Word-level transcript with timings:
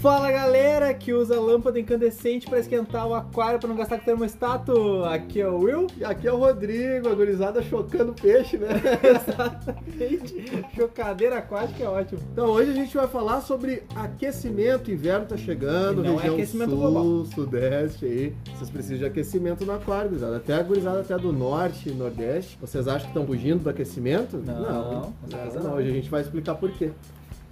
Fala 0.00 0.32
galera 0.32 0.94
que 0.94 1.12
usa 1.12 1.38
lâmpada 1.38 1.78
incandescente 1.78 2.48
para 2.48 2.58
esquentar 2.58 3.06
o 3.06 3.14
aquário 3.14 3.60
para 3.60 3.68
não 3.68 3.76
gastar 3.76 3.98
com 3.98 4.04
termostato. 4.06 5.04
Aqui 5.04 5.42
é 5.42 5.46
o 5.46 5.58
Will. 5.58 5.88
E 5.98 6.02
aqui 6.02 6.26
é 6.26 6.32
o 6.32 6.38
Rodrigo, 6.38 7.06
a 7.06 7.14
gurizada 7.14 7.62
chocando 7.62 8.14
peixe, 8.14 8.56
né? 8.56 8.68
Exatamente. 9.04 10.64
Chocadeira 10.74 11.36
aquática 11.36 11.84
é 11.84 11.86
ótimo. 11.86 12.18
Então 12.32 12.46
hoje 12.46 12.70
a 12.70 12.74
gente 12.74 12.96
vai 12.96 13.06
falar 13.08 13.42
sobre 13.42 13.82
aquecimento. 13.94 14.90
Inverno 14.90 15.26
tá 15.26 15.36
chegando, 15.36 16.02
E 16.02 16.08
não 16.08 16.14
é 16.14 16.16
região 16.16 16.34
aquecimento 16.34 16.70
sul, 16.70 16.78
global. 16.78 17.26
sudeste 17.26 18.06
aí. 18.06 18.34
Vocês 18.54 18.70
precisam 18.70 18.98
de 19.00 19.04
aquecimento 19.04 19.66
no 19.66 19.72
aquário, 19.74 20.08
gurizada. 20.08 20.38
Até 20.38 20.54
a 20.54 20.62
gurizada 20.62 21.00
até 21.00 21.18
do 21.18 21.30
norte 21.30 21.90
e 21.90 21.92
nordeste. 21.92 22.56
Vocês 22.58 22.88
acham 22.88 23.02
que 23.02 23.08
estão 23.08 23.26
fugindo 23.26 23.64
do 23.64 23.68
aquecimento? 23.68 24.38
Não, 24.38 24.62
não. 24.62 25.02
com 25.20 25.28
certeza 25.28 25.60
não, 25.60 25.70
não. 25.72 25.76
Hoje 25.76 25.90
a 25.90 25.92
gente 25.92 26.08
vai 26.08 26.22
explicar 26.22 26.54
por 26.54 26.70
quê. 26.70 26.90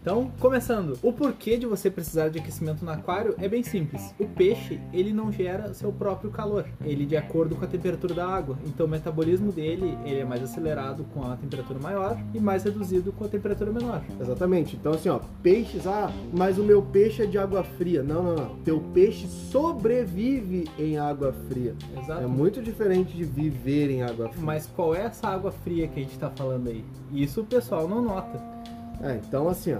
Então, 0.00 0.30
começando. 0.38 0.98
O 1.02 1.12
porquê 1.12 1.56
de 1.56 1.66
você 1.66 1.90
precisar 1.90 2.28
de 2.28 2.38
aquecimento 2.38 2.84
no 2.84 2.90
aquário 2.90 3.34
é 3.38 3.48
bem 3.48 3.62
simples. 3.62 4.14
O 4.18 4.26
peixe, 4.26 4.80
ele 4.92 5.12
não 5.12 5.30
gera 5.32 5.74
seu 5.74 5.92
próprio 5.92 6.30
calor. 6.30 6.64
Ele 6.84 7.04
de 7.04 7.16
acordo 7.16 7.56
com 7.56 7.64
a 7.64 7.68
temperatura 7.68 8.14
da 8.14 8.26
água. 8.26 8.58
Então, 8.64 8.86
o 8.86 8.88
metabolismo 8.88 9.52
dele, 9.52 9.98
ele 10.04 10.20
é 10.20 10.24
mais 10.24 10.42
acelerado 10.42 11.04
com 11.12 11.22
a 11.24 11.36
temperatura 11.36 11.78
maior 11.78 12.16
e 12.32 12.40
mais 12.40 12.64
reduzido 12.64 13.12
com 13.12 13.24
a 13.24 13.28
temperatura 13.28 13.72
menor. 13.72 14.02
Exatamente. 14.20 14.76
Então, 14.76 14.92
assim, 14.92 15.08
ó, 15.08 15.20
peixes, 15.42 15.86
ah, 15.86 16.10
mas 16.32 16.58
o 16.58 16.62
meu 16.62 16.80
peixe 16.80 17.22
é 17.22 17.26
de 17.26 17.38
água 17.38 17.62
fria. 17.62 18.02
Não, 18.02 18.22
não, 18.22 18.34
não. 18.34 18.56
Teu 18.64 18.80
peixe 18.94 19.26
sobrevive 19.26 20.64
em 20.78 20.98
água 20.98 21.34
fria. 21.48 21.74
Exato. 21.98 22.22
É 22.22 22.26
muito 22.26 22.62
diferente 22.62 23.16
de 23.16 23.24
viver 23.24 23.90
em 23.90 24.02
água 24.02 24.28
fria. 24.28 24.44
Mas 24.44 24.66
qual 24.66 24.94
é 24.94 25.02
essa 25.02 25.28
água 25.28 25.50
fria 25.50 25.88
que 25.88 26.00
a 26.00 26.02
gente 26.02 26.18
tá 26.18 26.30
falando 26.30 26.68
aí? 26.68 26.84
Isso 27.12 27.40
o 27.40 27.44
pessoal 27.44 27.88
não 27.88 28.00
nota. 28.02 28.57
É, 29.02 29.16
então 29.16 29.48
assim, 29.48 29.74
ó, 29.74 29.78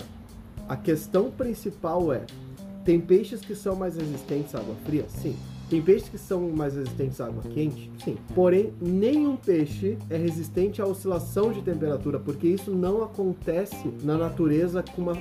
a 0.69 0.77
questão 0.77 1.31
principal 1.31 2.13
é: 2.13 2.25
tem 2.85 3.01
peixes 3.01 3.41
que 3.41 3.55
são 3.55 3.75
mais 3.75 3.97
resistentes 3.97 4.55
à 4.55 4.59
água 4.59 4.75
fria? 4.85 5.07
Sim. 5.09 5.37
Tem 5.69 5.83
peixes 5.83 6.09
que 6.09 6.17
são 6.19 6.49
mais 6.49 6.75
resistentes 6.75 7.21
à 7.21 7.27
água 7.27 7.43
quente? 7.53 7.91
Sim. 8.03 8.17
Porém, 8.35 8.73
nenhum 8.81 9.37
peixe 9.37 9.99
é 10.09 10.17
resistente 10.17 10.81
à 10.81 10.87
oscilação 10.87 11.53
de 11.53 11.61
temperatura, 11.61 12.19
porque 12.19 12.49
isso 12.49 12.71
não 12.71 13.03
acontece 13.03 13.93
na 14.03 14.17
natureza 14.17 14.83
com 14.83 15.03
uma, 15.03 15.19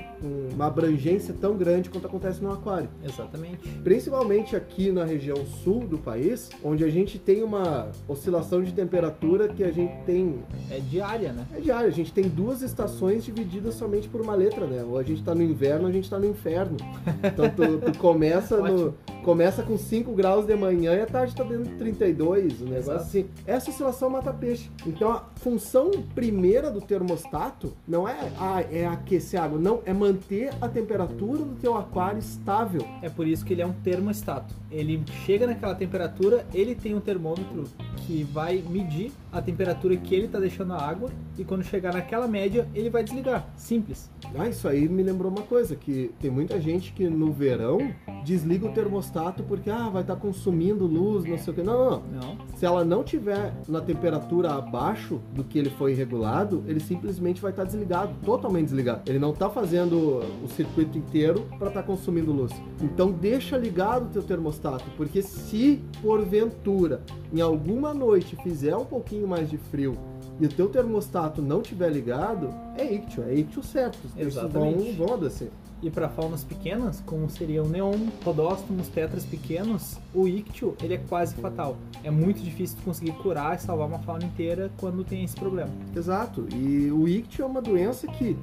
uma 0.53 0.67
abrangência 0.67 1.33
tão 1.39 1.57
grande 1.57 1.89
quanto 1.89 2.07
acontece 2.07 2.41
no 2.41 2.51
aquário. 2.51 2.89
Exatamente. 3.03 3.67
Principalmente 3.83 4.55
aqui 4.55 4.91
na 4.91 5.03
região 5.03 5.37
sul 5.63 5.85
do 5.85 5.97
país, 5.97 6.49
onde 6.63 6.83
a 6.83 6.89
gente 6.89 7.19
tem 7.19 7.43
uma 7.43 7.89
oscilação 8.07 8.63
de 8.63 8.71
temperatura 8.71 9.47
que 9.49 9.63
a 9.63 9.71
gente 9.71 9.93
tem 10.05 10.39
É 10.71 10.79
diária, 10.79 11.33
né? 11.33 11.45
é 11.55 11.59
diário, 11.59 11.87
a 11.87 11.91
gente 11.91 12.13
tem 12.13 12.23
duas 12.27 12.61
estações 12.61 13.25
divididas 13.25 13.75
somente 13.75 14.07
por 14.07 14.21
uma 14.21 14.35
letra, 14.35 14.65
né? 14.65 14.83
Ou 14.83 14.97
a 14.97 15.03
gente 15.03 15.23
tá 15.23 15.35
no 15.35 15.43
inverno 15.43 15.83
ou 15.83 15.89
a 15.89 15.91
gente 15.91 16.09
tá 16.09 16.17
no 16.17 16.25
inferno. 16.25 16.77
Então 17.23 17.49
tu, 17.49 17.91
tu 17.91 17.97
começa, 17.97 18.57
no, 18.57 18.93
começa 19.23 19.61
com 19.63 19.77
5 19.77 20.11
graus 20.13 20.36
de 20.45 20.55
manhã 20.55 20.93
e 20.93 21.01
à 21.01 21.05
tarde 21.05 21.35
tá 21.35 21.43
dentro 21.43 21.65
de 21.65 21.75
32, 21.75 22.61
um 22.61 22.65
negócio 22.65 22.77
Exato. 22.77 23.01
assim. 23.01 23.25
Essa 23.45 23.69
oscilação 23.71 24.09
mata 24.09 24.33
peixe. 24.33 24.69
Então 24.85 25.11
a 25.11 25.23
função 25.35 25.91
primeira 26.13 26.69
do 26.69 26.81
termostato 26.81 27.73
não 27.87 28.07
é, 28.07 28.31
ah, 28.39 28.61
é 28.71 28.85
aquecer 28.85 29.39
a 29.39 29.45
água, 29.45 29.59
não, 29.59 29.81
é 29.85 29.93
manter 29.93 30.51
a 30.61 30.67
temperatura 30.67 31.43
do 31.43 31.55
teu 31.55 31.75
aquário 31.75 32.19
estável. 32.19 32.85
É 33.01 33.09
por 33.09 33.27
isso 33.27 33.45
que 33.45 33.53
ele 33.53 33.61
é 33.61 33.65
um 33.65 33.73
termostato. 33.73 34.53
Ele 34.71 35.03
chega 35.25 35.47
naquela 35.47 35.75
temperatura, 35.75 36.45
ele 36.53 36.75
tem 36.75 36.93
um 36.93 36.99
termômetro 36.99 37.65
que 38.05 38.23
vai 38.23 38.63
medir 38.69 39.11
a 39.37 39.41
temperatura 39.41 39.95
que 39.95 40.15
ele 40.15 40.27
tá 40.27 40.39
deixando 40.39 40.73
a 40.73 40.81
água 40.81 41.09
e 41.37 41.43
quando 41.43 41.63
chegar 41.63 41.93
naquela 41.93 42.27
média, 42.27 42.67
ele 42.73 42.89
vai 42.89 43.03
desligar. 43.03 43.47
Simples. 43.55 44.09
Ah, 44.35 44.47
isso 44.47 44.67
aí 44.67 44.89
me 44.89 45.03
lembrou 45.03 45.31
uma 45.31 45.43
coisa, 45.43 45.75
que 45.75 46.11
tem 46.19 46.31
muita 46.31 46.59
gente 46.59 46.91
que 46.91 47.07
no 47.07 47.31
verão 47.31 47.93
desliga 48.25 48.65
o 48.65 48.71
termostato 48.71 49.43
porque 49.43 49.69
ah, 49.69 49.89
vai 49.89 50.01
estar 50.01 50.15
consumindo 50.15 50.87
luz, 50.87 51.25
não 51.25 51.37
sei 51.37 51.53
o 51.53 51.55
que. 51.55 51.61
Não, 51.61 51.77
não, 51.77 52.01
não. 52.01 52.37
Se 52.55 52.65
ela 52.65 52.83
não 52.83 53.03
tiver 53.03 53.53
na 53.67 53.79
temperatura 53.79 54.55
abaixo 54.55 55.21
do 55.33 55.43
que 55.43 55.59
ele 55.59 55.69
foi 55.69 55.93
regulado, 55.93 56.63
ele 56.65 56.79
simplesmente 56.79 57.39
vai 57.39 57.51
estar 57.51 57.63
desligado, 57.63 58.15
totalmente 58.25 58.65
desligado. 58.65 59.01
Ele 59.05 59.19
não 59.19 59.31
está 59.31 59.49
fazendo 59.49 60.23
o 60.43 60.47
circuito 60.47 60.97
inteiro 60.97 61.47
para 61.59 61.67
estar 61.67 61.83
consumindo 61.83 62.31
luz. 62.31 62.51
Então 62.81 63.11
deixa 63.11 63.55
ligado 63.55 64.07
o 64.07 64.09
teu 64.09 64.23
termostato, 64.23 64.85
porque 64.97 65.21
se 65.21 65.79
porventura 66.01 67.01
em 67.31 67.41
alguma 67.41 67.93
noite 67.93 68.35
fizer 68.37 68.75
um 68.75 68.85
pouquinho 68.85 69.26
mais 69.27 69.49
de 69.49 69.57
frio 69.57 69.97
e 70.39 70.45
o 70.45 70.49
teu 70.49 70.69
termostato 70.69 71.41
não 71.41 71.61
tiver 71.61 71.89
ligado, 71.89 72.53
é 72.77 72.93
ictio, 72.93 73.23
é 73.23 73.33
ictio 73.33 73.63
certo. 73.63 73.97
Exatamente. 74.15 74.91
Vão, 74.93 75.07
vão 75.07 75.15
adoecer. 75.15 75.49
E 75.81 75.89
para 75.91 76.09
faunas 76.09 76.43
pequenas, 76.43 77.01
como 77.05 77.29
seriam 77.29 77.65
neon, 77.65 78.07
podóstomos, 78.23 78.87
tetras 78.87 79.25
pequenos, 79.25 79.97
o 80.13 80.27
ictio 80.27 80.75
ele 80.81 80.95
é 80.95 80.97
quase 80.97 81.35
fatal. 81.35 81.77
É 82.03 82.09
muito 82.09 82.41
difícil 82.41 82.77
conseguir 82.83 83.11
curar 83.13 83.55
e 83.55 83.61
salvar 83.61 83.87
uma 83.87 83.99
fauna 83.99 84.25
inteira 84.25 84.71
quando 84.77 85.03
tem 85.03 85.23
esse 85.23 85.35
problema. 85.35 85.69
Exato. 85.95 86.47
E 86.53 86.91
o 86.91 87.07
ictio 87.07 87.43
é 87.43 87.45
uma 87.45 87.61
doença 87.61 88.07
que 88.07 88.37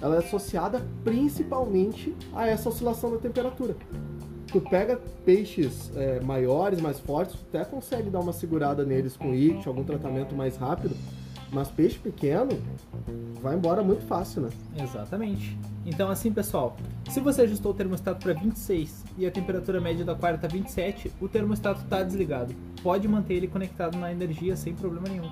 ela 0.00 0.16
é 0.16 0.18
associada 0.18 0.84
principalmente 1.04 2.14
a 2.32 2.46
essa 2.46 2.68
oscilação 2.68 3.10
da 3.10 3.18
temperatura. 3.18 3.76
Tu 4.52 4.60
pega 4.60 4.98
peixes 5.24 5.92
é, 5.96 6.20
maiores, 6.20 6.80
mais 6.80 6.98
fortes, 6.98 7.36
tu 7.36 7.56
até 7.56 7.64
consegue 7.64 8.10
dar 8.10 8.20
uma 8.20 8.32
segurada 8.32 8.84
neles 8.84 9.16
com 9.16 9.32
ictio, 9.32 9.68
algum 9.68 9.84
tratamento 9.84 10.34
mais 10.34 10.56
rápido, 10.56 10.96
mas 11.52 11.68
peixe 11.68 11.98
pequeno 11.98 12.50
vai 13.40 13.56
embora 13.56 13.82
muito 13.82 14.04
fácil, 14.06 14.42
né? 14.42 14.50
Exatamente. 14.76 15.56
Então 15.86 16.10
assim, 16.10 16.32
pessoal, 16.32 16.76
se 17.08 17.20
você 17.20 17.42
ajustou 17.42 17.72
o 17.72 17.74
termostato 17.74 18.22
para 18.22 18.32
26 18.34 19.04
e 19.18 19.26
a 19.26 19.30
temperatura 19.30 19.80
média 19.80 20.04
do 20.04 20.10
aquário 20.10 20.36
está 20.36 20.48
27, 20.48 21.12
o 21.20 21.28
termostato 21.28 21.82
está 21.82 22.02
desligado. 22.02 22.54
Pode 22.82 23.06
manter 23.06 23.34
ele 23.34 23.46
conectado 23.46 23.96
na 23.98 24.10
energia 24.10 24.56
sem 24.56 24.74
problema 24.74 25.08
nenhum. 25.08 25.30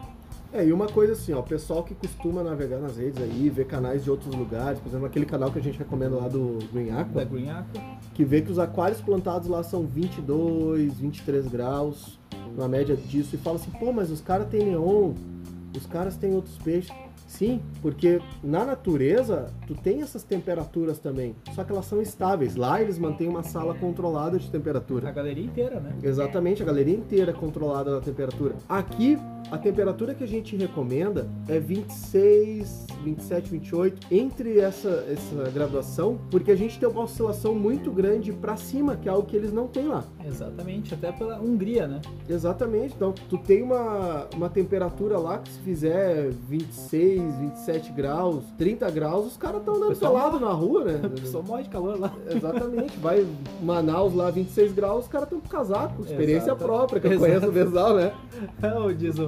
É, 0.53 0.65
e 0.65 0.73
uma 0.73 0.87
coisa 0.87 1.13
assim, 1.13 1.33
ó, 1.35 1.41
o 1.41 1.43
pessoal 1.43 1.83
que 1.85 1.95
costuma 1.95 2.43
navegar 2.43 2.79
nas 2.79 2.97
redes 2.97 3.23
aí, 3.23 3.51
ver 3.51 3.67
canais 3.67 4.03
de 4.03 4.11
outros 4.11 4.35
lugares, 4.35 4.81
por 4.81 4.89
exemplo, 4.89 5.07
aquele 5.07 5.27
canal 5.27 5.51
que 5.51 5.59
a 5.59 5.63
gente 5.63 5.79
recomenda 5.79 6.17
lá 6.17 6.27
do 6.27 6.59
Green 6.73 6.87
Da 6.87 7.01
Aqua, 7.01 7.25
Green 7.25 7.51
Aqua. 7.51 7.81
que 8.15 8.25
vê 8.25 8.41
que 8.41 8.51
os 8.51 8.59
aquários 8.59 9.01
plantados 9.01 9.47
lá 9.47 9.63
são 9.63 9.87
22, 9.87 10.95
23 10.99 11.49
graus, 11.49 12.19
na 12.57 12.67
média 12.67 12.97
disso, 12.97 13.35
e 13.35 13.39
fala 13.39 13.57
assim, 13.57 13.71
pô, 13.73 13.93
mas 13.93 14.11
os 14.11 14.23
caras 14.23 14.49
têm 14.49 14.65
neon, 14.65 15.13
os 15.77 15.87
caras 15.87 16.17
têm 16.17 16.35
outros 16.35 16.57
peixes. 16.59 16.91
Sim, 17.27 17.61
porque 17.83 18.23
na 18.43 18.65
natureza 18.65 19.53
tu 19.67 19.75
tem 19.75 20.01
essas 20.01 20.23
temperaturas 20.23 20.99
também, 20.99 21.37
só 21.55 21.63
que 21.63 21.71
elas 21.71 21.85
são 21.85 22.01
estáveis. 22.01 22.57
Lá 22.57 22.81
eles 22.81 22.99
mantêm 22.99 23.29
uma 23.29 23.43
sala 23.43 23.75
controlada 23.75 24.39
de 24.39 24.49
A 24.49 24.51
temperatura. 24.51 25.13
galeria 25.13 25.45
inteira, 25.45 25.79
né? 25.79 25.95
Exatamente, 26.03 26.63
a 26.63 26.65
galeria 26.65 26.97
inteira 26.97 27.35
controlada 27.35 27.91
da 27.97 28.01
temperatura. 28.01 28.55
Aqui, 28.67 29.19
a 29.51 29.57
temperatura 29.57 30.15
que 30.15 30.23
a 30.23 30.29
gente 30.29 30.57
recomenda 30.57 31.29
é 31.49 31.59
26, 31.59 32.87
27, 33.05 33.51
28, 33.51 34.07
entre 34.11 34.59
essa, 34.59 35.07
essa 35.11 35.51
graduação, 35.51 36.19
porque 36.31 36.51
a 36.51 36.57
gente 36.57 36.79
tem 36.79 36.89
uma 36.89 37.03
oscilação 37.03 37.55
muito 37.55 37.91
grande 37.91 38.33
para 38.33 38.57
cima, 38.57 38.97
que 38.97 39.09
é 39.09 39.13
algo 39.13 39.27
que 39.27 39.37
eles 39.37 39.53
não 39.53 39.67
têm 39.67 39.89
lá. 39.89 40.05
Exatamente, 40.27 40.93
até 40.93 41.11
pela 41.13 41.41
Hungria, 41.41 41.87
né? 41.87 42.01
Exatamente, 42.29 42.95
então 42.95 43.13
tu 43.29 43.39
tem 43.39 43.63
uma, 43.63 44.27
uma 44.35 44.49
temperatura 44.49 45.19
lá 45.19 45.39
que 45.39 45.51
se 45.51 45.59
fizer 45.61 46.31
26, 46.49 47.39
27 47.39 47.93
graus, 47.93 48.45
30 48.59 48.91
graus, 48.91 49.27
os 49.27 49.37
caras 49.37 49.61
estão 49.61 49.77
andando 49.77 49.89
Pessoal 49.91 50.13
pelado 50.13 50.41
na 50.41 50.53
rua, 50.53 50.85
né? 50.85 51.01
A 51.09 51.09
pessoa 51.09 51.43
morre 51.43 51.63
de 51.63 51.69
calor 51.71 51.99
lá. 51.99 52.13
Exatamente, 52.29 52.99
vai 52.99 53.27
Manaus 53.63 54.15
lá 54.15 54.31
26 54.31 54.73
graus, 54.73 55.05
os 55.05 55.11
caras 55.11 55.27
estão 55.27 55.41
com 55.41 55.49
casaco, 55.49 56.03
experiência 56.03 56.51
Exato. 56.51 56.65
própria, 56.65 57.01
que 57.01 57.07
eu 57.07 57.13
Exato. 57.13 57.27
conheço 57.27 57.49
o 57.49 57.53
Vesal, 57.53 57.95
né? 57.95 58.13
o 58.85 58.93
desumilde. 58.93 59.28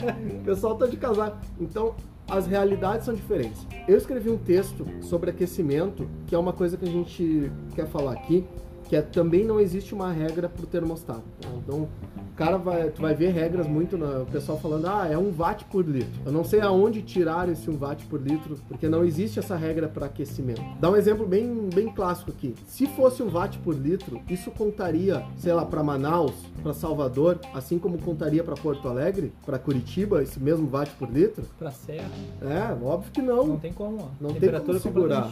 pessoal 0.44 0.76
tá 0.76 0.86
de 0.86 0.96
casaco. 0.96 1.38
Então, 1.60 1.94
as 2.28 2.46
realidades 2.46 3.04
são 3.04 3.14
diferentes. 3.14 3.66
Eu 3.86 3.96
escrevi 3.96 4.30
um 4.30 4.38
texto 4.38 4.84
sobre 5.00 5.30
aquecimento, 5.30 6.08
que 6.26 6.34
é 6.34 6.38
uma 6.38 6.52
coisa 6.52 6.76
que 6.76 6.84
a 6.84 6.90
gente 6.90 7.50
quer 7.74 7.86
falar 7.86 8.12
aqui, 8.12 8.44
que 8.88 8.96
é 8.96 9.02
também 9.02 9.44
não 9.44 9.60
existe 9.60 9.94
uma 9.94 10.12
regra 10.12 10.48
pro 10.48 10.66
termostato. 10.66 11.22
tá? 11.40 11.48
Então, 11.56 11.88
o 12.15 12.15
cara 12.36 12.56
vai, 12.58 12.90
tu 12.90 13.00
vai 13.00 13.14
ver 13.14 13.30
regras 13.32 13.66
muito 13.66 13.96
na, 13.96 14.20
o 14.20 14.26
pessoal 14.26 14.58
falando, 14.58 14.86
ah, 14.86 15.08
é 15.10 15.16
um 15.16 15.32
watt 15.36 15.64
por 15.64 15.84
litro. 15.86 16.20
Eu 16.24 16.32
não 16.32 16.44
sei 16.44 16.60
aonde 16.60 17.02
tiraram 17.02 17.52
esse 17.52 17.68
um 17.70 17.76
watt 17.78 18.04
por 18.06 18.20
litro, 18.20 18.56
porque 18.68 18.88
não 18.88 19.04
existe 19.04 19.38
essa 19.38 19.56
regra 19.56 19.88
para 19.88 20.06
aquecimento. 20.06 20.62
Dá 20.80 20.90
um 20.90 20.96
exemplo 20.96 21.26
bem, 21.26 21.68
bem 21.74 21.88
clássico 21.92 22.30
aqui. 22.30 22.54
Se 22.66 22.86
fosse 22.86 23.22
um 23.22 23.30
watt 23.30 23.58
por 23.58 23.74
litro, 23.74 24.20
isso 24.28 24.50
contaria, 24.50 25.24
sei 25.38 25.52
lá, 25.52 25.64
para 25.64 25.82
Manaus, 25.82 26.34
para 26.62 26.72
Salvador, 26.74 27.38
assim 27.54 27.78
como 27.78 27.98
contaria 27.98 28.44
para 28.44 28.54
Porto 28.54 28.88
Alegre, 28.88 29.32
para 29.44 29.58
Curitiba, 29.58 30.22
esse 30.22 30.38
mesmo 30.38 30.68
watt 30.70 30.90
por 30.98 31.10
litro? 31.10 31.44
pra 31.58 31.70
serra, 31.70 32.10
É, 32.42 32.84
óbvio 32.84 33.10
que 33.12 33.22
não 33.22 33.46
não. 33.46 33.56
tem 33.58 33.72
como, 33.72 33.96
ó. 33.98 34.06
Não 34.20 34.30
tem 34.30 34.40
Temperatura 34.40 34.78
como 34.80 34.94
segurar. 34.94 35.30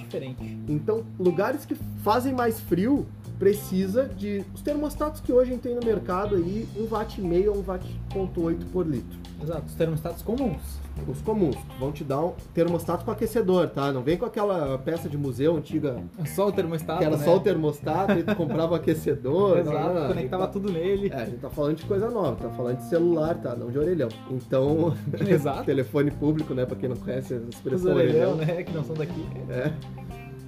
Então, 0.68 1.02
lugares 1.18 1.64
que 1.64 1.74
fazem 2.02 2.32
mais 2.34 2.60
frio 2.60 3.06
precisa 3.38 4.04
de 4.06 4.44
os 4.54 4.62
termostatos 4.62 5.20
que 5.20 5.32
hoje 5.32 5.56
tem 5.56 5.74
no 5.74 5.84
mercado 5.84 6.36
aí, 6.36 6.66
um 6.76 6.86
watt 6.88 7.20
e 7.20 7.24
meio 7.24 7.52
a 7.52 7.56
1 7.56 7.62
watt 7.66 8.00
ponto 8.12 8.42
oito 8.42 8.64
por 8.66 8.86
litro. 8.86 9.18
Exato, 9.42 9.64
os 9.66 9.74
termostatos 9.74 10.22
comuns. 10.22 10.82
Os 11.08 11.20
comuns 11.22 11.56
vão 11.78 11.90
te 11.90 12.04
dar 12.04 12.20
um 12.24 12.32
termostato 12.54 13.04
com 13.04 13.10
aquecedor, 13.10 13.68
tá? 13.68 13.92
Não 13.92 14.00
vem 14.00 14.16
com 14.16 14.24
aquela 14.24 14.78
peça 14.78 15.08
de 15.08 15.18
museu 15.18 15.56
antiga 15.56 15.96
Só 16.24 16.46
o 16.46 16.52
termostato, 16.52 17.00
que 17.00 17.04
era 17.04 17.16
né? 17.16 17.24
só 17.24 17.36
o 17.36 17.40
termostato 17.40 18.12
e 18.12 18.22
tu 18.22 18.34
comprava 18.36 18.72
o 18.72 18.74
aquecedor. 18.76 19.58
Exato, 19.58 19.76
a 19.76 19.92
gente 19.98 20.06
conectava 20.14 20.46
tá- 20.46 20.52
tudo 20.52 20.70
nele. 20.72 21.10
É, 21.12 21.16
a 21.16 21.24
gente 21.24 21.38
tá 21.38 21.50
falando 21.50 21.76
de 21.78 21.84
coisa 21.84 22.08
nova, 22.08 22.36
tá 22.36 22.48
falando 22.50 22.76
de 22.76 22.84
celular, 22.84 23.34
tá? 23.34 23.56
Não 23.56 23.70
de 23.72 23.78
orelhão. 23.78 24.08
Então, 24.30 24.94
Exato. 25.28 25.64
telefone 25.66 26.12
público, 26.12 26.54
né? 26.54 26.64
Pra 26.64 26.76
quem 26.76 26.88
não 26.88 26.96
conhece 26.96 27.34
a 27.34 27.38
Os 27.38 27.48
expressão 27.56 27.92
orelhão, 27.92 28.34
orelhão. 28.34 28.54
né? 28.54 28.62
Que 28.62 28.72
não 28.72 28.84
são 28.84 28.94
daqui. 28.94 29.26
É. 29.50 29.72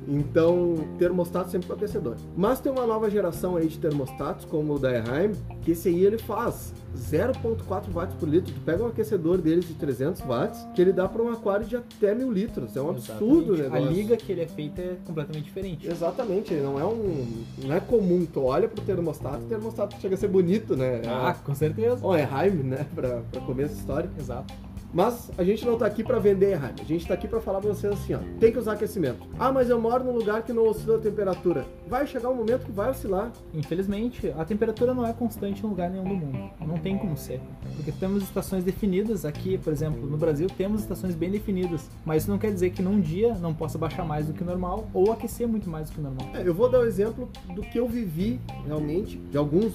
Então, 0.06 0.76
termostato 0.98 1.50
sempre 1.50 1.66
com 1.66 1.74
aquecedor. 1.74 2.16
Mas 2.36 2.60
tem 2.60 2.70
uma 2.70 2.86
nova 2.86 3.10
geração 3.10 3.56
aí 3.56 3.66
de 3.66 3.78
termostatos, 3.78 4.44
como 4.44 4.74
o 4.74 4.78
da 4.78 4.92
Eheim, 4.92 5.32
que 5.62 5.72
esse 5.72 5.88
aí 5.88 6.04
ele 6.04 6.18
faz 6.18 6.72
0.4 6.96 7.90
watts 7.92 8.14
por 8.18 8.28
litro. 8.28 8.52
Tu 8.52 8.60
pega 8.60 8.82
um 8.84 8.86
aquecedor 8.86 9.38
deles 9.38 9.66
de 9.66 9.74
300 9.74 10.22
watts, 10.22 10.66
que 10.74 10.80
ele 10.80 10.92
dá 10.92 11.08
para 11.08 11.22
um 11.22 11.30
aquário 11.30 11.66
de 11.66 11.76
até 11.76 12.14
mil 12.14 12.30
litros. 12.32 12.76
É 12.76 12.80
um 12.80 12.90
absurdo 12.90 13.54
o 13.54 13.56
negócio. 13.56 13.86
A 13.86 13.90
liga 13.90 14.16
que 14.16 14.32
ele 14.32 14.42
é 14.42 14.46
feita 14.46 14.80
é 14.80 14.96
completamente 15.04 15.44
diferente. 15.44 15.86
Exatamente, 15.86 16.54
não 16.54 16.78
é 16.78 16.84
um. 16.84 17.44
Não 17.64 17.74
é 17.74 17.80
comum. 17.80 18.26
Tu 18.26 18.40
olha 18.40 18.68
pro 18.68 18.82
termostato, 18.84 19.44
o 19.44 19.48
termostato 19.48 20.00
chega 20.00 20.14
a 20.14 20.18
ser 20.18 20.28
bonito, 20.28 20.76
né? 20.76 21.02
Ah, 21.06 21.34
com 21.44 21.54
certeza. 21.54 21.98
Ó, 22.02 22.16
é 22.16 22.22
Heim, 22.22 22.62
né? 22.62 22.86
Pra, 22.94 23.22
pra 23.30 23.40
começo 23.40 23.74
história. 23.74 24.08
Exato. 24.18 24.54
Mas 24.92 25.30
a 25.36 25.44
gente 25.44 25.64
não 25.64 25.76
tá 25.76 25.86
aqui 25.86 26.02
pra 26.02 26.18
vender 26.18 26.52
Heim. 26.52 26.74
A 26.80 26.84
gente 26.84 27.06
tá 27.06 27.14
aqui 27.14 27.28
pra 27.28 27.40
falar 27.40 27.60
pra 27.60 27.70
vocês 27.70 27.92
assim, 27.92 28.14
ó. 28.14 28.18
Tem 28.38 28.52
que 28.52 28.58
usar 28.58 28.72
aquecimento. 28.72 29.26
Ah, 29.38 29.52
mas 29.52 29.68
eu 29.68 29.80
moro 29.80 30.04
num 30.04 30.12
lugar 30.12 30.42
que 30.42 30.52
não 30.52 30.66
oscila 30.66 30.96
a 30.96 31.00
temperatura. 31.00 31.66
Vai 31.86 32.06
chegar 32.06 32.30
um 32.30 32.34
momento 32.34 32.64
que 32.64 32.72
vai 32.72 32.90
oscilar. 32.90 33.30
Infelizmente, 33.52 34.32
a 34.36 34.44
temperatura 34.44 34.94
não 34.94 35.06
é 35.06 35.12
constante 35.12 35.64
em 35.64 35.68
lugar 35.68 35.90
nenhum 35.90 36.04
do 36.04 36.14
mundo. 36.14 36.50
Não 36.66 36.78
tem 36.78 36.96
como 36.96 37.16
ser. 37.16 37.40
Porque 37.76 37.92
temos 37.92 38.22
estações 38.22 38.64
definidas 38.64 39.24
aqui, 39.24 39.58
por 39.58 39.72
exemplo, 39.72 40.06
no 40.06 40.16
Brasil 40.16 40.46
temos 40.56 40.82
estações 40.82 41.14
bem 41.14 41.30
definidas. 41.30 41.88
Mas 42.04 42.22
isso 42.22 42.30
não 42.30 42.38
quer 42.38 42.52
dizer 42.52 42.70
que 42.70 42.82
num 42.82 43.00
dia 43.00 43.34
não 43.34 43.54
possa 43.54 43.78
baixar 43.78 44.04
mais 44.04 44.26
do 44.26 44.32
que 44.32 44.42
o 44.42 44.46
normal 44.46 44.88
ou 44.92 45.12
aquecer 45.12 45.46
muito 45.46 45.68
mais 45.68 45.88
do 45.88 45.94
que 45.94 46.00
o 46.00 46.02
normal. 46.02 46.28
É, 46.34 46.46
eu 46.46 46.54
vou 46.54 46.68
dar 46.68 46.80
o 46.80 46.84
exemplo 46.84 47.28
do 47.54 47.62
que 47.62 47.78
eu 47.78 47.86
vivi 47.86 48.40
realmente, 48.66 49.18
de 49.18 49.36
alguns, 49.36 49.74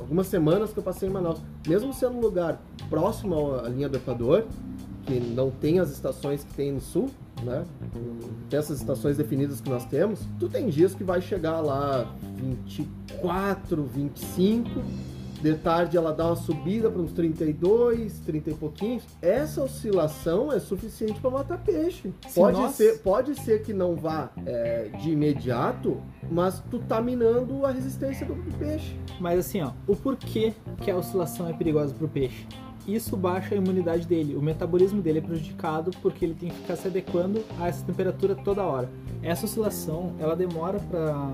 algumas 0.00 0.26
semanas 0.26 0.72
que 0.72 0.78
eu 0.78 0.82
passei 0.82 1.08
em 1.08 1.12
Manaus. 1.12 1.40
Mesmo 1.66 1.92
sendo 1.92 2.16
um 2.16 2.20
lugar 2.20 2.60
próximo 2.88 3.54
à 3.54 3.68
linha 3.68 3.88
do 3.88 3.96
Equador, 3.96 4.46
que 5.04 5.20
não 5.20 5.50
tem 5.50 5.78
as 5.78 5.90
estações 5.90 6.44
que 6.44 6.52
tem 6.54 6.72
no 6.72 6.80
sul, 6.80 7.10
né? 7.42 7.64
Tem 8.48 8.58
essas 8.58 8.80
estações 8.80 9.16
definidas 9.16 9.60
que 9.60 9.68
nós 9.68 9.84
temos. 9.84 10.20
Tu 10.38 10.48
tem 10.48 10.68
dias 10.68 10.94
que 10.94 11.04
vai 11.04 11.20
chegar 11.20 11.60
lá 11.60 12.06
24, 12.36 13.82
25. 13.82 14.68
De 15.40 15.54
tarde 15.54 15.96
ela 15.96 16.12
dá 16.12 16.26
uma 16.26 16.36
subida 16.36 16.90
para 16.90 17.00
uns 17.00 17.12
32, 17.12 18.20
30 18.20 18.50
e 18.50 18.54
pouquinhos. 18.54 19.02
Essa 19.22 19.62
oscilação 19.62 20.52
é 20.52 20.58
suficiente 20.60 21.20
para 21.20 21.30
matar 21.30 21.58
peixe. 21.58 22.12
Se 22.28 22.34
Pode 22.40 22.58
nós- 22.60 22.74
ser, 22.74 22.98
pode 23.00 23.34
ser 23.40 23.62
que 23.62 23.72
não 23.72 23.96
vá 23.96 24.30
é, 24.44 24.88
de 25.00 25.10
imediato, 25.10 26.00
mas 26.30 26.62
tu 26.70 26.78
tá 26.80 27.00
minando 27.00 27.64
a 27.64 27.70
resistência 27.70 28.26
do, 28.26 28.34
do 28.34 28.56
peixe. 28.58 28.94
Mas 29.18 29.38
assim, 29.38 29.62
ó, 29.62 29.72
o 29.86 29.96
porquê 29.96 30.52
que 30.82 30.90
a 30.90 30.96
oscilação 30.96 31.48
é 31.48 31.52
perigosa 31.52 31.94
para 31.94 32.04
o 32.04 32.08
peixe? 32.08 32.46
Isso 32.94 33.16
baixa 33.16 33.54
a 33.54 33.58
imunidade 33.58 34.04
dele, 34.04 34.34
o 34.34 34.42
metabolismo 34.42 35.00
dele 35.00 35.18
é 35.18 35.22
prejudicado 35.22 35.92
porque 36.02 36.24
ele 36.24 36.34
tem 36.34 36.48
que 36.48 36.56
ficar 36.56 36.74
se 36.74 36.88
adequando 36.88 37.44
a 37.60 37.68
essa 37.68 37.84
temperatura 37.84 38.34
toda 38.34 38.64
hora. 38.64 38.90
Essa 39.22 39.44
oscilação, 39.44 40.12
ela 40.18 40.34
demora 40.34 40.80
para 40.80 41.28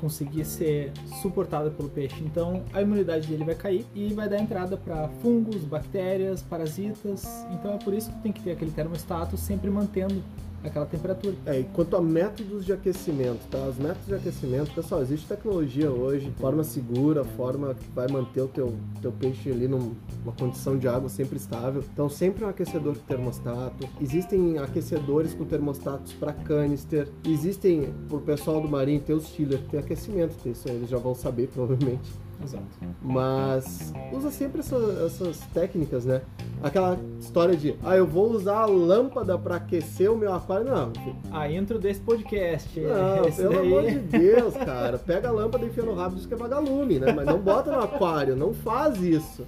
conseguir 0.00 0.44
ser 0.44 0.90
suportada 1.22 1.70
pelo 1.70 1.88
peixe, 1.88 2.16
então 2.24 2.64
a 2.72 2.82
imunidade 2.82 3.28
dele 3.28 3.44
vai 3.44 3.54
cair 3.54 3.86
e 3.94 4.12
vai 4.14 4.28
dar 4.28 4.40
entrada 4.40 4.76
para 4.76 5.08
fungos, 5.22 5.62
bactérias, 5.62 6.42
parasitas. 6.42 7.24
Então 7.52 7.74
é 7.74 7.78
por 7.78 7.94
isso 7.94 8.10
que 8.10 8.18
tem 8.22 8.32
que 8.32 8.42
ter 8.42 8.52
aquele 8.52 8.72
termostato 8.72 9.36
sempre 9.36 9.70
mantendo 9.70 10.22
aquela 10.68 10.86
temperatura. 10.86 11.34
É, 11.46 11.60
e 11.60 11.64
quanto 11.64 11.96
a 11.96 12.00
métodos 12.02 12.64
de 12.64 12.72
aquecimento, 12.72 13.40
tá? 13.50 13.58
Os 13.66 13.76
métodos 13.78 14.06
de 14.06 14.14
aquecimento, 14.14 14.72
pessoal, 14.74 15.02
existe 15.02 15.26
tecnologia 15.26 15.90
hoje, 15.90 16.32
forma 16.38 16.64
segura, 16.64 17.24
forma 17.24 17.74
que 17.74 17.88
vai 17.94 18.08
manter 18.08 18.40
o 18.42 18.48
teu, 18.48 18.74
teu 19.00 19.12
peixe 19.12 19.50
ali 19.50 19.66
num- 19.68 19.94
numa 20.24 20.32
condição 20.38 20.76
de 20.78 20.86
água 20.88 21.08
sempre 21.08 21.36
estável. 21.36 21.82
Então, 21.92 22.08
sempre 22.08 22.44
um 22.44 22.48
aquecedor 22.48 22.94
com 22.96 23.04
termostato. 23.04 23.88
Existem 24.00 24.58
aquecedores 24.58 25.34
com 25.34 25.44
termostatos 25.44 26.12
para 26.12 26.32
canister. 26.32 27.08
Existem, 27.26 27.92
pro 28.08 28.20
pessoal 28.20 28.60
do 28.60 28.68
marinho, 28.68 29.00
tem 29.00 29.14
os 29.14 29.26
chiller 29.28 29.60
tem 29.70 29.80
aquecimento, 29.80 30.34
tem 30.42 30.52
isso 30.52 30.68
aí, 30.68 30.76
eles 30.76 30.88
já 30.88 30.98
vão 30.98 31.14
saber, 31.14 31.48
provavelmente. 31.52 32.10
Exato. 32.42 32.64
Mas 33.02 33.92
usa 34.12 34.30
sempre 34.30 34.60
essa- 34.60 35.02
essas 35.06 35.38
técnicas, 35.54 36.04
né? 36.04 36.22
Aquela 36.62 36.98
história 37.20 37.56
de, 37.56 37.74
ah, 37.84 37.96
eu 37.96 38.06
vou 38.06 38.30
usar 38.30 38.58
a 38.60 38.66
lâmpada 38.66 39.36
para 39.38 39.56
aquecer 39.56 40.10
o 40.10 40.16
meu 40.16 40.32
aquário. 40.32 40.64
Não, 40.66 40.92
A 41.32 41.50
intro 41.50 41.78
desse 41.78 42.00
podcast. 42.00 42.78
não, 42.80 43.30
pelo 43.30 43.48
daí- 43.54 43.66
amor 43.66 43.82
de 43.84 43.98
Deus, 44.18 44.54
cara. 44.54 44.98
Pega 44.98 45.28
a 45.28 45.32
lâmpada 45.32 45.64
e 45.64 45.68
enfia 45.68 45.82
no 45.84 45.94
rabo 45.94 46.16
diz 46.16 46.26
que 46.26 46.34
é 46.34 46.36
vagalume, 46.36 46.98
né? 46.98 47.12
Mas 47.12 47.26
não 47.26 47.38
bota 47.38 47.70
no 47.72 47.80
aquário, 47.80 48.36
não 48.36 48.52
faz 48.54 49.00
isso. 49.02 49.44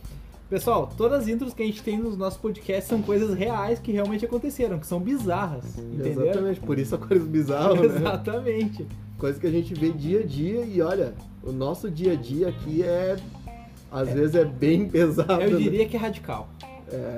Pessoal, 0.50 0.90
todas 0.96 1.22
as 1.24 1.28
intros 1.28 1.52
que 1.52 1.62
a 1.62 1.66
gente 1.66 1.82
tem 1.82 1.98
nos 1.98 2.16
nossos 2.16 2.40
podcasts 2.40 2.88
são 2.88 3.02
coisas 3.02 3.34
reais 3.34 3.78
que 3.78 3.92
realmente 3.92 4.24
aconteceram, 4.24 4.78
que 4.78 4.86
são 4.86 4.98
bizarras, 4.98 5.76
entendeu? 5.78 6.24
Exatamente, 6.24 6.60
por 6.60 6.78
isso 6.78 6.94
a 6.94 6.98
coisa 6.98 7.22
bizarra, 7.26 7.74
né? 7.74 7.84
Exatamente. 7.84 8.86
Coisa 9.18 9.38
que 9.38 9.46
a 9.46 9.50
gente 9.50 9.74
vê 9.74 9.90
dia 9.90 10.20
a 10.20 10.24
dia 10.24 10.64
e 10.64 10.80
olha, 10.80 11.12
o 11.42 11.52
nosso 11.52 11.90
dia 11.90 12.12
a 12.12 12.16
dia 12.16 12.48
aqui 12.48 12.82
é. 12.82 13.16
Às 13.90 14.12
vezes 14.12 14.34
é 14.34 14.44
bem 14.44 14.86
pesado. 14.90 15.42
Eu 15.42 15.52
né? 15.52 15.56
diria 15.56 15.88
que 15.88 15.96
é 15.96 15.98
radical. 15.98 16.48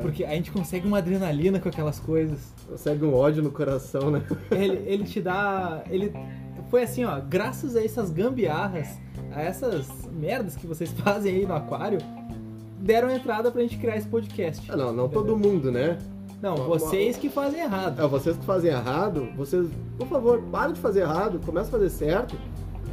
Porque 0.03 0.25
a 0.25 0.31
gente 0.31 0.51
consegue 0.51 0.87
uma 0.87 0.99
adrenalina 0.99 1.61
com 1.61 1.69
aquelas 1.69 2.01
coisas. 2.01 2.53
Consegue 2.69 3.05
um 3.05 3.15
ódio 3.15 3.43
no 3.43 3.51
coração, 3.51 4.11
né? 4.11 4.23
Ele, 4.51 4.83
ele 4.87 5.05
te 5.05 5.21
dá. 5.21 5.85
Ele. 5.89 6.13
Foi 6.69 6.83
assim, 6.83 7.05
ó, 7.05 7.21
graças 7.21 7.77
a 7.77 7.85
essas 7.85 8.11
gambiarras, 8.11 8.99
a 9.33 9.43
essas 9.43 9.89
merdas 10.13 10.57
que 10.57 10.67
vocês 10.67 10.91
fazem 11.03 11.35
aí 11.37 11.47
no 11.47 11.55
aquário, 11.55 11.99
deram 12.81 13.11
entrada 13.11 13.51
pra 13.51 13.63
gente 13.63 13.77
criar 13.77 13.97
esse 13.97 14.09
podcast. 14.09 14.71
Ah, 14.71 14.77
não, 14.77 14.93
não 14.93 15.09
todo 15.09 15.37
mundo, 15.37 15.71
né? 15.71 15.99
Não, 16.43 16.57
vocês 16.57 17.17
que 17.17 17.29
fazem 17.29 17.61
errado. 17.61 18.01
É, 18.03 18.07
vocês 18.09 18.37
que 18.37 18.45
fazem 18.45 18.71
errado, 18.71 19.29
vocês, 19.37 19.69
por 19.99 20.07
favor, 20.09 20.43
parem 20.51 20.73
de 20.75 20.81
fazer 20.81 21.01
errado, 21.01 21.41
comece 21.45 21.69
a 21.69 21.73
fazer 21.73 21.91
certo. 21.91 22.35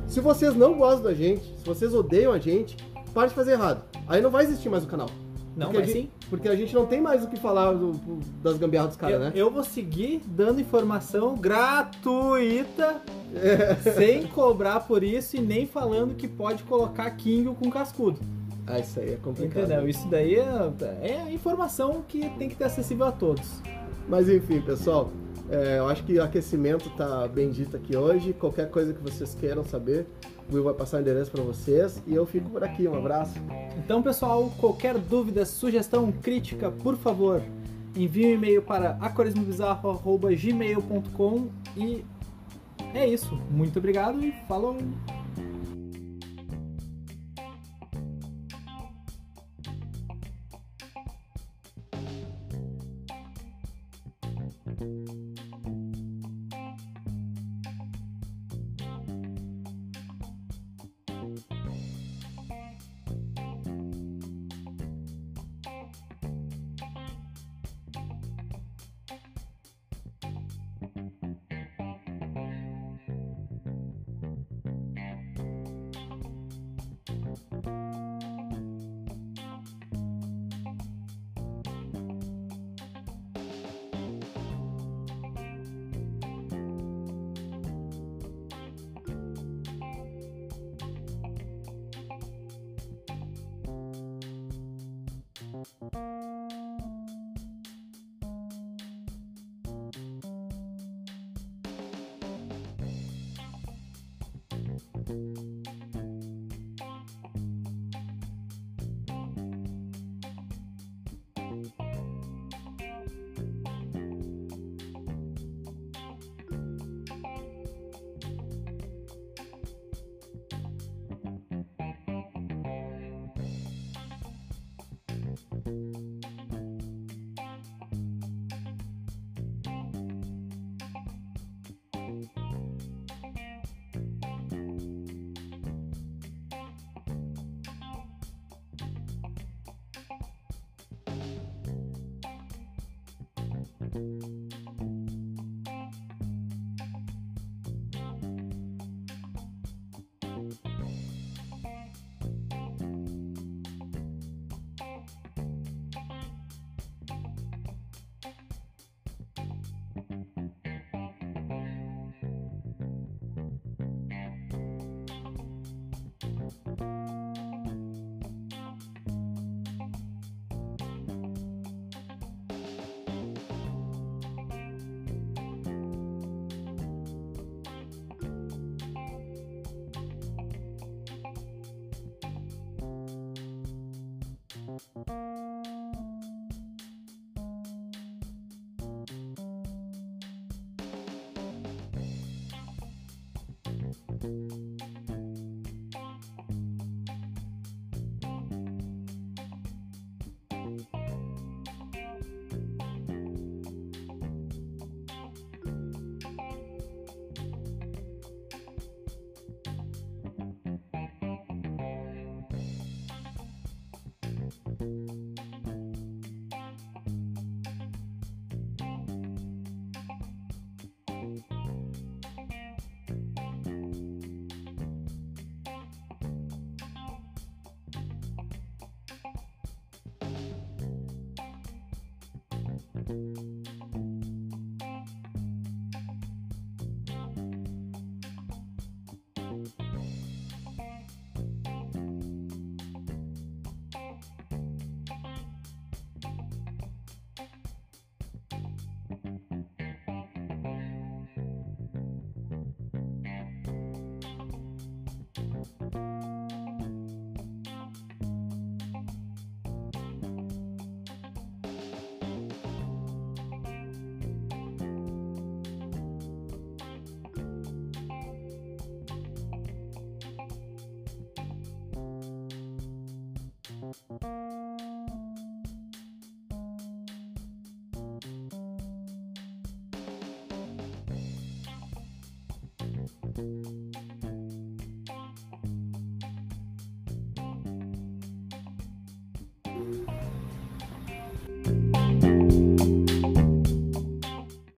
Se 0.08 0.20
vocês 0.20 0.56
não 0.56 0.78
gostam 0.78 1.04
da 1.04 1.14
gente, 1.14 1.44
se 1.58 1.66
vocês 1.66 1.94
odeiam 1.94 2.32
a 2.34 2.40
gente, 2.40 2.76
parem 3.14 3.30
de 3.30 3.36
fazer 3.36 3.52
errado. 3.54 3.84
Aí 4.08 4.22
não 4.22 4.30
vai 4.30 4.44
existir 4.46 4.70
mais 4.70 4.84
o 4.84 4.88
canal. 4.88 5.10
Não, 5.56 5.68
porque 5.68 5.80
mas 5.80 5.88
gente, 5.92 6.02
sim. 6.04 6.10
Porque 6.30 6.48
a 6.50 6.56
gente 6.56 6.76
não 6.76 6.86
tem 6.86 7.02
mais 7.02 7.24
o 7.24 7.28
que 7.28 7.36
falar 7.40 7.72
do- 7.74 8.00
das 8.44 8.58
gambiarras 8.58 8.90
dos 8.92 8.98
caras, 8.98 9.20
né? 9.20 9.32
eu 9.34 9.50
vou 9.50 9.64
seguir 9.64 10.22
dando 10.28 10.62
informação 10.62 11.36
gratuita, 11.36 13.01
É. 13.34 13.75
sem 13.94 14.27
cobrar 14.27 14.82
por 14.82 15.04
isso 15.04 15.36
e 15.36 15.42
nem 15.42 15.66
falando 15.66 16.16
que 16.16 16.27
pode 16.27 16.63
colocar 16.63 17.10
Kingo 17.12 17.56
com 17.56 17.70
cascudo. 17.72 18.20
Ah, 18.67 18.79
isso 18.79 19.00
aí 19.00 19.13
é 19.13 19.15
complicado. 19.15 19.63
Entendeu? 19.63 19.88
Isso 19.88 20.07
daí 20.09 20.36
é, 20.36 20.71
é 21.01 21.31
informação 21.31 22.03
que 22.07 22.29
tem 22.31 22.50
que 22.50 22.55
ter 22.55 22.65
acessível 22.65 23.05
a 23.05 23.12
todos. 23.12 23.62
Mas 24.09 24.27
enfim, 24.29 24.62
pessoal, 24.62 25.09
é, 25.50 25.79
eu 25.79 25.88
acho 25.88 26.03
que 26.03 26.19
o 26.19 26.24
aquecimento 26.24 26.89
tá 26.91 27.27
bem 27.27 27.50
dito 27.50 27.75
aqui 27.77 27.95
hoje. 27.95 28.33
Qualquer 28.33 28.69
coisa 28.69 28.93
que 28.93 29.01
vocês 29.01 29.33
queiram 29.33 29.63
saber, 29.63 30.05
o 30.51 30.55
Will 30.55 30.65
vai 30.65 30.74
passar 30.74 30.97
o 30.97 31.00
endereço 31.00 31.31
para 31.31 31.41
vocês. 31.41 32.03
E 32.05 32.13
eu 32.13 32.25
fico 32.25 32.50
por 32.50 32.62
aqui. 32.63 32.86
Um 32.88 32.97
abraço. 32.97 33.39
Então, 33.77 34.03
pessoal, 34.03 34.51
qualquer 34.59 34.97
dúvida, 34.97 35.45
sugestão, 35.45 36.12
crítica, 36.12 36.69
por 36.69 36.97
favor, 36.97 37.41
envie 37.95 38.25
um 38.27 38.33
e-mail 38.33 38.62
para 38.62 38.97
aquarismobizarro.gmail.com 39.00 41.47
e 41.77 42.03
é 42.93 43.07
isso. 43.07 43.33
Muito 43.50 43.79
obrigado 43.79 44.21
e 44.24 44.33
falou! 44.47 44.77